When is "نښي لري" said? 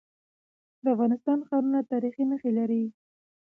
2.29-2.83